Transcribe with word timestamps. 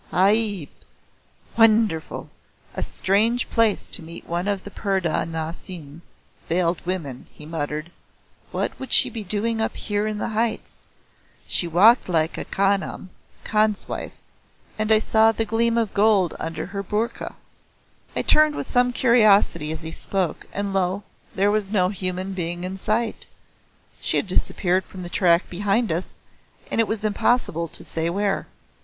"Ajaib! 0.11 0.69
(Wonderful!) 1.59 2.31
A 2.73 2.81
strange 2.81 3.47
place 3.51 3.87
to 3.89 4.01
meet 4.01 4.25
one 4.25 4.47
of 4.47 4.63
the 4.63 4.71
purdah 4.71 5.27
nashin 5.27 6.01
(veiled 6.49 6.83
women)" 6.87 7.27
he 7.31 7.45
muttered. 7.45 7.91
"What 8.51 8.71
would 8.79 8.91
she 8.91 9.11
be 9.11 9.23
doing 9.23 9.61
up 9.61 9.75
here 9.77 10.07
in 10.07 10.17
the 10.17 10.29
heights? 10.29 10.87
She 11.45 11.67
walked 11.67 12.09
like 12.09 12.35
a 12.35 12.45
Khanam 12.45 13.11
(khan's 13.43 13.87
wife) 13.87 14.13
and 14.79 14.91
I 14.91 14.97
saw 14.97 15.31
the 15.31 15.45
gleam 15.45 15.77
of 15.77 15.93
gold 15.93 16.33
under 16.39 16.65
the 16.73 16.81
boorka." 16.81 17.35
I 18.15 18.23
turned 18.23 18.55
with 18.55 18.65
some 18.65 18.91
curiosity 18.91 19.71
as 19.71 19.83
he 19.83 19.91
spoke, 19.91 20.47
and 20.51 20.73
lo! 20.73 21.03
there 21.35 21.51
was 21.51 21.69
no 21.69 21.89
human 21.89 22.33
being 22.33 22.63
in 22.63 22.75
sight. 22.75 23.27
She 23.99 24.17
had 24.17 24.25
disappeared 24.25 24.83
from 24.85 25.03
the 25.03 25.09
track 25.09 25.47
behind 25.47 25.91
us 25.91 26.13
and 26.71 26.81
it 26.81 26.87
was 26.87 27.05
impossible 27.05 27.67
to 27.67 27.83
say 27.83 28.09
where. 28.09 28.47